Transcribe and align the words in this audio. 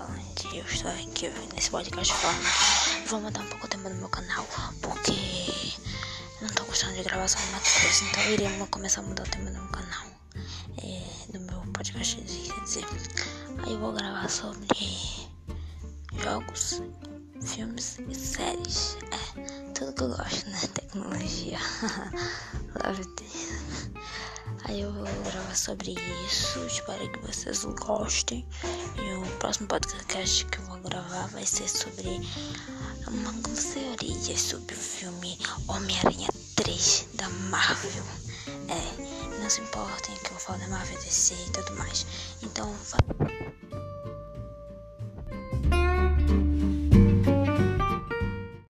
onde 0.00 0.58
eu 0.58 0.64
estou 0.64 0.90
aqui 0.90 1.28
nesse 1.54 1.70
podcast 1.70 2.12
falando. 2.14 3.06
Vou 3.06 3.20
mudar 3.20 3.40
um 3.40 3.46
pouco 3.46 3.66
o 3.66 3.68
tempo 3.68 3.88
do 3.88 3.94
meu 3.94 4.08
canal, 4.08 4.44
porque 4.82 5.12
não 6.40 6.48
tô 6.48 6.64
gostando 6.64 6.94
de 6.94 7.02
só 7.28 7.38
uma 7.38 7.60
coisa, 7.60 8.04
então 8.04 8.22
eu 8.24 8.32
iria 8.32 8.66
começar 8.66 9.00
a 9.02 9.04
mudar 9.04 9.22
o 9.22 9.30
tema 9.30 9.50
do 9.50 9.58
meu 9.58 9.68
canal. 9.68 10.06
É, 10.82 11.32
do 11.32 11.40
meu 11.40 11.60
podcast, 11.72 12.16
quer 12.16 12.64
dizer. 12.64 12.84
Aí 13.64 13.72
eu 13.72 13.78
vou 13.78 13.92
gravar 13.92 14.28
sobre 14.28 14.68
jogos, 16.22 16.82
filmes 17.42 17.98
e 18.08 18.14
séries. 18.14 18.96
É, 19.12 19.72
tudo 19.72 19.92
que 19.92 20.02
eu 20.02 20.08
gosto, 20.08 20.50
né? 20.50 20.60
Tecnologia. 20.74 21.58
Love 22.84 23.02
it. 23.02 23.69
Aí 24.70 24.82
eu 24.82 24.92
vou 24.92 25.02
gravar 25.24 25.56
sobre 25.56 25.96
isso. 26.24 26.64
Espero 26.64 27.10
que 27.10 27.18
vocês 27.26 27.64
gostem. 27.64 28.46
E 29.02 29.14
o 29.14 29.38
próximo 29.38 29.66
podcast 29.66 30.44
que 30.44 30.58
eu 30.58 30.64
vou 30.66 30.78
gravar 30.78 31.26
vai 31.30 31.44
ser 31.44 31.68
sobre 31.68 32.20
algumas 33.04 33.64
teorias 33.64 34.40
sobre 34.40 34.72
o 34.72 34.78
filme 34.78 35.36
Homem-Aranha 35.66 36.28
3 36.54 37.08
da 37.14 37.28
Marvel. 37.50 38.04
É, 38.68 39.40
não 39.42 39.50
se 39.50 39.60
importem 39.60 40.14
que 40.14 40.30
eu 40.30 40.38
falo 40.38 40.60
da 40.60 40.68
Marvel 40.68 41.00
DC 41.00 41.34
e 41.34 41.50
tudo 41.50 41.76
mais. 41.76 42.06
Então, 42.40 42.72